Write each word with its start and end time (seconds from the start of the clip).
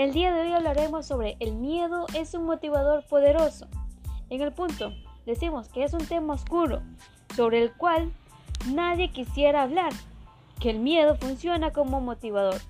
El 0.00 0.14
día 0.14 0.32
de 0.32 0.40
hoy 0.40 0.52
hablaremos 0.54 1.04
sobre 1.04 1.36
el 1.40 1.52
miedo 1.52 2.06
es 2.14 2.32
un 2.32 2.44
motivador 2.44 3.04
poderoso. 3.04 3.66
En 4.30 4.40
el 4.40 4.50
punto, 4.50 4.94
decimos 5.26 5.68
que 5.68 5.84
es 5.84 5.92
un 5.92 6.06
tema 6.06 6.32
oscuro 6.32 6.80
sobre 7.36 7.62
el 7.62 7.74
cual 7.74 8.10
nadie 8.72 9.10
quisiera 9.10 9.62
hablar, 9.62 9.92
que 10.58 10.70
el 10.70 10.78
miedo 10.78 11.16
funciona 11.16 11.74
como 11.74 12.00
motivador. 12.00 12.62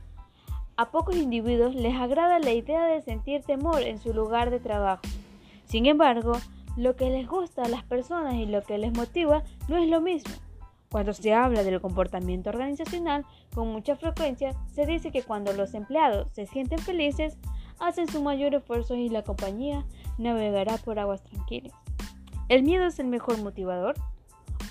A 0.77 0.91
pocos 0.91 1.15
individuos 1.15 1.77
les 1.77 1.95
agrada 1.95 2.41
la 2.41 2.51
idea 2.51 2.85
de 2.87 3.01
sentir 3.01 3.45
temor 3.45 3.83
en 3.83 4.01
su 4.01 4.13
lugar 4.13 4.51
de 4.51 4.59
trabajo. 4.59 5.03
Sin 5.67 5.87
embargo, 5.87 6.33
lo 6.77 6.97
que 6.97 7.11
les 7.11 7.29
gusta 7.29 7.63
a 7.63 7.69
las 7.69 7.85
personas 7.85 8.35
y 8.35 8.47
lo 8.47 8.65
que 8.65 8.77
les 8.77 8.93
motiva 8.93 9.45
no 9.69 9.77
es 9.77 9.89
lo 9.89 10.01
mismo. 10.01 10.35
Cuando 10.91 11.13
se 11.13 11.33
habla 11.33 11.63
del 11.63 11.81
comportamiento 11.81 12.51
organizacional, 12.51 13.25
con 13.55 13.69
mucha 13.69 13.95
frecuencia 13.95 14.57
se 14.75 14.87
dice 14.87 15.13
que 15.13 15.23
cuando 15.23 15.53
los 15.53 15.75
empleados 15.75 16.27
se 16.33 16.47
sienten 16.47 16.81
felices, 16.81 17.39
hacen 17.79 18.09
su 18.09 18.21
mayor 18.21 18.57
esfuerzo 18.57 18.97
y 18.97 19.09
la 19.09 19.23
compañía 19.23 19.85
navegará 20.19 20.79
por 20.79 20.99
aguas 20.99 21.23
tranquilas. 21.23 21.73
¿El 22.49 22.65
miedo 22.65 22.87
es 22.87 22.99
el 22.99 23.07
mejor 23.07 23.41
motivador? 23.41 23.95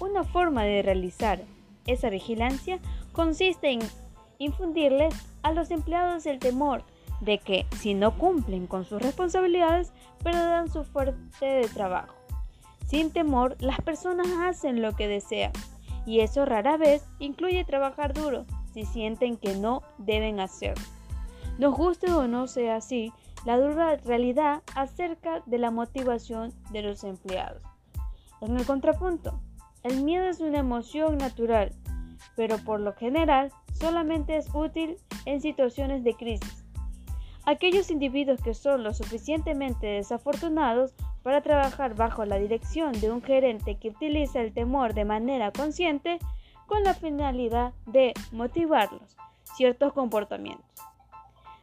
Una 0.01 0.25
forma 0.25 0.63
de 0.63 0.81
realizar 0.81 1.41
esa 1.87 2.09
vigilancia 2.09 2.79
consiste 3.13 3.71
en 3.71 3.79
infundirles 4.39 5.15
a 5.41 5.53
los 5.53 5.71
empleados 5.71 6.25
el 6.25 6.39
temor 6.39 6.83
de 7.21 7.37
que 7.37 7.65
si 7.77 7.93
no 7.93 8.17
cumplen 8.17 8.67
con 8.67 8.83
sus 8.83 9.01
responsabilidades 9.01 9.93
perderán 10.21 10.69
su 10.69 10.83
fuerte 10.83 11.45
de 11.45 11.67
trabajo. 11.69 12.13
Sin 12.87 13.11
temor, 13.11 13.55
las 13.59 13.79
personas 13.79 14.27
hacen 14.41 14.81
lo 14.81 14.97
que 14.97 15.07
desean 15.07 15.53
y 16.09 16.21
eso 16.21 16.43
rara 16.43 16.75
vez 16.75 17.05
incluye 17.19 17.63
trabajar 17.65 18.15
duro 18.15 18.47
si 18.73 18.83
sienten 18.83 19.37
que 19.37 19.55
no 19.55 19.83
deben 19.99 20.39
hacerlo. 20.39 20.83
Nos 21.59 21.75
guste 21.75 22.11
o 22.11 22.27
no 22.27 22.47
sea 22.47 22.77
así, 22.77 23.13
la 23.45 23.59
dura 23.59 23.95
realidad 23.97 24.63
acerca 24.75 25.43
de 25.45 25.59
la 25.59 25.69
motivación 25.69 26.51
de 26.71 26.81
los 26.81 27.03
empleados. 27.03 27.61
En 28.41 28.57
el 28.57 28.65
contrapunto, 28.65 29.39
el 29.83 30.01
miedo 30.01 30.27
es 30.27 30.39
una 30.39 30.57
emoción 30.57 31.19
natural, 31.19 31.75
pero 32.35 32.57
por 32.57 32.79
lo 32.79 32.93
general 32.93 33.51
solamente 33.73 34.35
es 34.35 34.49
útil 34.51 34.97
en 35.25 35.41
situaciones 35.41 36.03
de 36.03 36.15
crisis. 36.15 36.65
Aquellos 37.45 37.91
individuos 37.91 38.41
que 38.41 38.55
son 38.55 38.81
lo 38.81 38.95
suficientemente 38.95 39.85
desafortunados 39.85 40.95
para 41.23 41.41
trabajar 41.41 41.95
bajo 41.95 42.25
la 42.25 42.37
dirección 42.37 42.91
de 42.93 43.11
un 43.11 43.21
gerente 43.21 43.75
que 43.75 43.89
utiliza 43.89 44.41
el 44.41 44.53
temor 44.53 44.93
de 44.93 45.05
manera 45.05 45.51
consciente 45.51 46.19
con 46.65 46.83
la 46.83 46.93
finalidad 46.93 47.73
de 47.85 48.13
motivarlos 48.31 49.17
ciertos 49.55 49.93
comportamientos. 49.93 50.65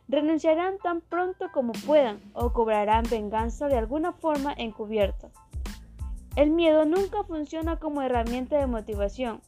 Renunciarán 0.08 0.78
tan 0.78 1.00
pronto 1.00 1.50
como 1.52 1.72
puedan 1.72 2.20
o 2.34 2.52
cobrarán 2.52 3.04
venganza 3.10 3.68
de 3.68 3.78
alguna 3.78 4.12
forma 4.12 4.52
encubierta. 4.56 5.30
El 6.36 6.50
miedo 6.50 6.84
nunca 6.84 7.24
funciona 7.24 7.78
como 7.78 8.02
herramienta 8.02 8.58
de 8.58 8.66
motivación. 8.66 9.41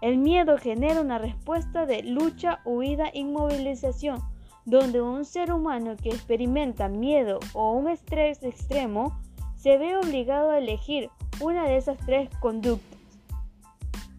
El 0.00 0.18
miedo 0.18 0.56
genera 0.56 1.00
una 1.00 1.18
respuesta 1.18 1.84
de 1.84 2.04
lucha, 2.04 2.60
huida, 2.64 3.10
inmovilización, 3.12 4.22
donde 4.64 5.00
un 5.00 5.24
ser 5.24 5.52
humano 5.52 5.96
que 6.00 6.10
experimenta 6.10 6.88
miedo 6.88 7.40
o 7.52 7.72
un 7.72 7.88
estrés 7.88 8.42
extremo 8.44 9.18
se 9.58 9.76
ve 9.76 9.96
obligado 9.96 10.50
a 10.50 10.58
elegir 10.58 11.10
una 11.40 11.64
de 11.64 11.76
esas 11.76 11.98
tres 11.98 12.30
conductas. 12.40 12.98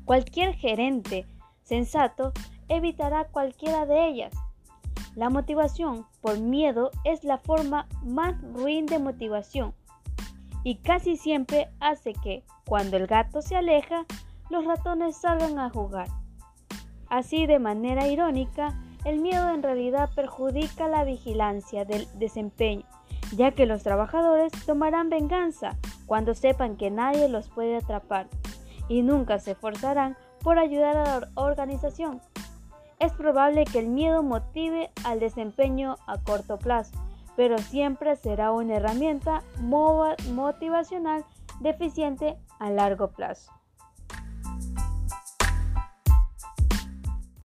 Cualquier 0.06 0.54
gerente 0.54 1.26
sensato 1.64 2.34
evitará 2.68 3.26
cualquiera 3.26 3.86
de 3.86 4.08
ellas. 4.08 4.34
La 5.16 5.30
motivación 5.30 6.06
por 6.22 6.40
miedo 6.40 6.92
es 7.06 7.24
la 7.24 7.38
forma 7.38 7.88
más 8.04 8.36
ruin 8.54 8.86
de 8.86 9.00
motivación 9.00 9.74
y 10.64 10.76
casi 10.76 11.16
siempre 11.16 11.70
hace 11.80 12.14
que, 12.14 12.44
cuando 12.66 12.98
el 12.98 13.08
gato 13.08 13.42
se 13.42 13.56
aleja, 13.56 14.06
los 14.50 14.66
ratones 14.66 15.16
salgan 15.16 15.58
a 15.58 15.70
jugar. 15.70 16.10
Así, 17.08 17.46
de 17.48 17.60
manera 17.60 18.08
irónica, 18.08 18.78
el 19.06 19.20
miedo 19.20 19.50
en 19.50 19.64
realidad 19.64 20.10
perjudica 20.16 20.90
la 20.90 21.06
vigilancia 21.06 21.86
del 21.86 22.08
desempeño 22.20 22.86
ya 23.36 23.52
que 23.52 23.66
los 23.66 23.84
trabajadores 23.84 24.52
tomarán 24.66 25.10
venganza 25.10 25.78
cuando 26.06 26.34
sepan 26.34 26.78
que 26.78 26.90
nadie 26.90 27.30
los 27.30 27.50
puede 27.50 27.78
atrapar 27.78 28.28
y 28.88 29.02
nunca 29.02 29.40
se 29.40 29.52
esforzarán 29.52 30.18
por 30.42 30.58
ayudar 30.58 30.98
a 30.98 31.20
la 31.20 31.30
organización. 31.36 32.22
Es 33.00 33.14
probable 33.14 33.66
que 33.66 33.80
el 33.80 33.88
miedo 33.88 34.24
motive 34.24 34.92
al 35.06 35.20
desempeño 35.20 35.96
a 36.06 36.18
corto 36.18 36.58
plazo, 36.58 36.98
pero 37.36 37.58
siempre 37.58 38.16
será 38.16 38.52
una 38.52 38.76
herramienta 38.76 39.44
motivacional 39.62 41.24
deficiente 41.62 42.38
a 42.60 42.70
largo 42.70 43.12
plazo. 43.12 43.59